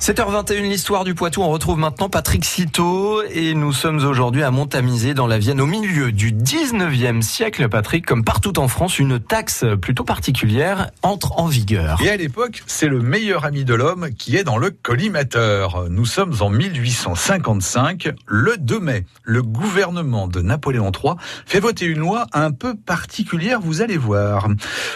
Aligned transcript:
7h21, 0.00 0.62
l'histoire 0.62 1.04
du 1.04 1.14
Poitou. 1.14 1.42
On 1.42 1.50
retrouve 1.50 1.78
maintenant 1.78 2.08
Patrick 2.08 2.42
Citeau 2.46 3.22
et 3.34 3.52
nous 3.52 3.74
sommes 3.74 3.98
aujourd'hui 3.98 4.42
à 4.42 4.50
Montamisé 4.50 5.12
dans 5.12 5.26
la 5.26 5.38
Vienne 5.38 5.60
au 5.60 5.66
milieu 5.66 6.10
du 6.10 6.32
19e 6.32 7.20
siècle. 7.20 7.68
Patrick, 7.68 8.06
comme 8.06 8.24
partout 8.24 8.58
en 8.58 8.66
France, 8.66 8.98
une 8.98 9.20
taxe 9.20 9.62
plutôt 9.82 10.02
particulière 10.02 10.90
entre 11.02 11.38
en 11.38 11.48
vigueur. 11.48 12.00
Et 12.02 12.08
à 12.08 12.16
l'époque, 12.16 12.62
c'est 12.66 12.88
le 12.88 13.00
meilleur 13.02 13.44
ami 13.44 13.66
de 13.66 13.74
l'homme 13.74 14.08
qui 14.16 14.38
est 14.38 14.42
dans 14.42 14.56
le 14.56 14.70
collimateur. 14.70 15.84
Nous 15.90 16.06
sommes 16.06 16.32
en 16.40 16.48
1855, 16.48 18.08
le 18.24 18.56
2 18.56 18.80
mai. 18.80 19.04
Le 19.22 19.42
gouvernement 19.42 20.28
de 20.28 20.40
Napoléon 20.40 20.92
III 20.92 21.16
fait 21.44 21.60
voter 21.60 21.84
une 21.84 21.98
loi 21.98 22.24
un 22.32 22.52
peu 22.52 22.74
particulière, 22.74 23.60
vous 23.60 23.82
allez 23.82 23.98
voir. 23.98 24.48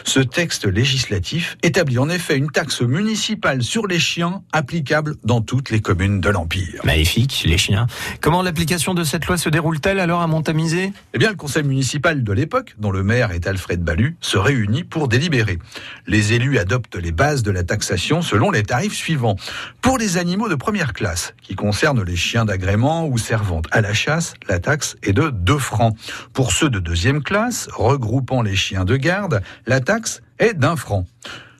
Ce 0.04 0.20
texte 0.20 0.64
législatif 0.64 1.58
établit 1.62 1.98
en 1.98 2.08
effet 2.08 2.38
une 2.38 2.50
taxe 2.50 2.80
municipale 2.80 3.62
sur 3.62 3.86
les 3.86 3.98
chiens 3.98 4.40
applicable 4.50 4.93
dans 5.24 5.40
toutes 5.40 5.70
les 5.70 5.80
communes 5.80 6.20
de 6.20 6.28
l'Empire. 6.28 6.80
Magnifique, 6.84 7.44
les 7.46 7.58
chiens. 7.58 7.86
Comment 8.20 8.42
l'application 8.42 8.94
de 8.94 9.04
cette 9.04 9.26
loi 9.26 9.36
se 9.36 9.48
déroule-t-elle 9.48 9.98
alors 9.98 10.20
à 10.20 10.26
Montamisé 10.26 10.92
Eh 11.12 11.18
bien, 11.18 11.30
le 11.30 11.36
conseil 11.36 11.64
municipal 11.64 12.22
de 12.22 12.32
l'époque, 12.32 12.74
dont 12.78 12.90
le 12.90 13.02
maire 13.02 13.32
est 13.32 13.46
Alfred 13.46 13.82
Balu, 13.82 14.16
se 14.20 14.36
réunit 14.36 14.84
pour 14.84 15.08
délibérer. 15.08 15.58
Les 16.06 16.32
élus 16.32 16.58
adoptent 16.58 16.96
les 16.96 17.12
bases 17.12 17.42
de 17.42 17.50
la 17.50 17.64
taxation 17.64 18.22
selon 18.22 18.50
les 18.50 18.62
tarifs 18.62 18.94
suivants. 18.94 19.36
Pour 19.80 19.98
les 19.98 20.16
animaux 20.16 20.48
de 20.48 20.54
première 20.54 20.92
classe, 20.92 21.34
qui 21.42 21.54
concernent 21.54 22.02
les 22.02 22.16
chiens 22.16 22.44
d'agrément 22.44 23.06
ou 23.06 23.18
servant 23.18 23.62
à 23.70 23.80
la 23.80 23.94
chasse, 23.94 24.34
la 24.48 24.58
taxe 24.58 24.96
est 25.02 25.12
de 25.12 25.30
2 25.30 25.58
francs. 25.58 25.96
Pour 26.32 26.52
ceux 26.52 26.70
de 26.70 26.78
deuxième 26.78 27.22
classe, 27.22 27.68
regroupant 27.72 28.42
les 28.42 28.56
chiens 28.56 28.84
de 28.84 28.96
garde, 28.96 29.42
la 29.66 29.80
taxe 29.80 30.22
est 30.38 30.54
d'un 30.54 30.76
franc. 30.76 31.06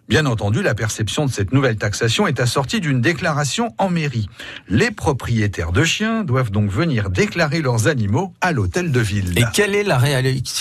Bien 0.06 0.26
entendu, 0.26 0.62
la 0.62 0.74
perception 0.74 1.24
de 1.24 1.30
cette 1.30 1.52
nouvelle 1.52 1.76
taxation 1.76 2.26
est 2.26 2.38
assortie 2.38 2.80
d'une 2.80 3.00
déclaration 3.00 3.74
en 3.78 3.88
mairie. 3.88 4.28
Les 4.68 4.90
propriétaires 4.90 5.72
de 5.72 5.82
chiens 5.82 6.24
doivent 6.24 6.50
donc 6.50 6.70
venir 6.70 7.08
déclarer 7.08 7.62
leurs 7.62 7.88
animaux 7.88 8.34
à 8.42 8.52
l'hôtel 8.52 8.92
de 8.92 9.00
ville. 9.00 9.38
Et 9.38 9.44
quelle 9.54 9.74
est 9.74 9.82
la, 9.82 9.98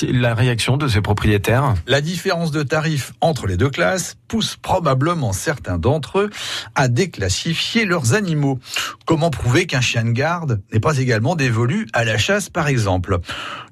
la 0.04 0.34
réaction 0.34 0.78
de 0.78 0.88
ces 0.88 1.02
propriétaires? 1.02 1.74
La 1.88 2.00
différence 2.00 2.52
de 2.52 2.64
tarif 2.64 3.12
entre 3.20 3.46
les 3.46 3.58
deux 3.58 3.70
classes 3.70 4.16
pousse 4.30 4.56
probablement 4.56 5.34
certains 5.34 5.78
d'entre 5.78 6.20
eux 6.20 6.30
à 6.74 6.88
déclassifier 6.88 7.84
leurs 7.84 8.14
animaux. 8.14 8.60
Comment 9.06 9.30
prouver 9.30 9.66
qu'un 9.68 9.82
chien 9.82 10.06
de 10.06 10.12
garde 10.12 10.62
n'est 10.72 10.80
pas 10.80 10.98
également 10.98 11.36
dévolu 11.36 11.88
à 11.92 12.06
la 12.06 12.18
chasse, 12.18 12.50
par 12.50 12.70
exemple? 12.70 13.20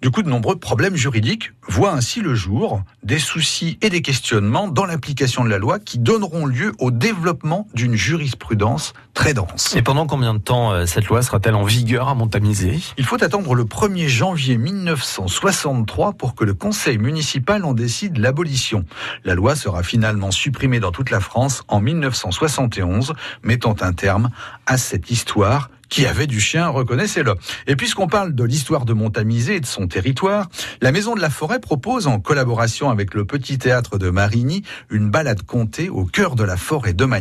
Du 0.02 0.11
coup, 0.11 0.22
de 0.22 0.30
nombreux 0.30 0.58
problèmes 0.58 0.97
juridiques 0.97 1.53
voient 1.67 1.94
ainsi 1.94 2.19
le 2.19 2.35
jour, 2.35 2.83
des 3.03 3.19
soucis 3.19 3.78
et 3.81 3.89
des 3.89 4.02
questionnements 4.02 4.67
dans 4.67 4.85
l'application 4.85 5.45
de 5.45 5.50
la 5.50 5.61
loi 5.62 5.80
qui 5.80 5.98
donneront 5.98 6.45
lieu 6.45 6.73
au 6.80 6.92
développement 6.92 7.67
d'une 7.73 7.95
jurisprudence 7.95 8.94
très 9.14 9.34
dense. 9.34 9.73
Et 9.76 9.81
pendant 9.81 10.08
combien 10.08 10.34
de 10.34 10.40
temps 10.40 10.73
euh, 10.73 10.86
cette 10.86 11.06
loi 11.06 11.22
sera-t-elle 11.22 11.56
en 11.56 11.64
vigueur 11.64 12.09
à 12.09 12.16
Montamisé 12.16 12.80
Il 12.98 13.06
faut 13.06 13.23
attendre 13.23 13.56
le 13.56 13.64
1er 13.64 14.08
janvier 14.08 14.58
1963 14.58 16.14
pour 16.14 16.36
que 16.36 16.44
le 16.44 16.53
conseil 16.53 16.98
municipal 16.98 17.64
en 17.64 17.73
décide 17.73 18.18
l'abolition. 18.18 18.84
La 19.23 19.36
loi 19.36 19.56
sera 19.56 19.84
finalement 19.84 20.31
supprimée 20.31 20.81
dans 20.81 20.92
toute 20.92 21.12
la 21.12 21.22
France 21.22 21.64
en 21.70 21.80
1971, 21.80 23.14
mettant 23.44 23.75
un 23.81 23.94
terme 23.94 24.30
à 24.66 24.78
cette 24.78 25.12
histoire 25.12 25.70
qui 25.92 26.08
avait 26.08 26.25
du 26.25 26.39
chien, 26.39 26.70
reconnaissez-le. 26.70 27.36
Et 27.67 27.75
puisqu'on 27.75 28.08
parle 28.08 28.34
de 28.34 28.44
l'histoire 28.44 28.86
de 28.86 28.94
Montamisé 28.94 29.58
et 29.58 29.59
de 29.59 29.66
son 29.67 29.88
territoire, 29.88 30.50
la 30.81 30.92
Maison 30.92 31.14
de 31.14 31.22
la 31.22 31.30
Forêt 31.30 31.59
propose, 31.59 32.08
en 32.08 32.20
collaboration 32.20 32.89
avec 32.89 33.14
le 33.14 33.25
Petit 33.25 33.59
Théâtre 33.59 34.00
de 34.00 34.09
Marigny, 34.09 34.64
une 34.89 35.12
balade 35.12 35.44
comptée 35.44 35.89
au 35.89 36.06
cœur 36.06 36.36
de 36.36 36.44
la 36.44 36.58
forêt 36.58 36.94
de 36.94 37.12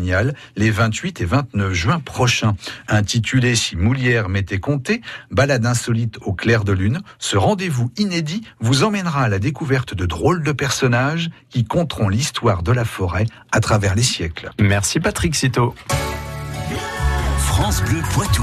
les 0.56 0.70
28 0.70 1.20
et 1.20 1.24
29 1.24 1.72
juin 1.72 1.98
prochains. 1.98 2.54
Intitulée 2.86 3.56
Si 3.56 3.74
Moulière 3.74 4.28
m'était 4.28 4.60
compté, 4.60 5.00
balade 5.32 5.66
insolite 5.66 6.18
au 6.22 6.32
clair 6.32 6.62
de 6.62 6.72
lune, 6.72 7.00
ce 7.18 7.36
rendez-vous 7.36 7.90
inédit 7.96 8.42
vous 8.60 8.84
emmènera 8.84 9.24
à 9.24 9.28
la 9.28 9.40
découverte 9.40 9.94
de 9.94 10.06
drôles 10.06 10.44
de 10.44 10.52
personnages 10.52 11.30
qui 11.48 11.64
compteront 11.64 12.08
l'histoire 12.08 12.62
de 12.62 12.70
la 12.70 12.84
forêt 12.84 13.26
à 13.50 13.58
travers 13.58 13.96
les 13.96 14.04
siècles. 14.04 14.50
Merci 14.60 15.00
Patrick 15.00 15.34
Citeau. 15.34 15.74
France 17.60 17.82
Bleu 17.82 18.00
Poitou. 18.14 18.42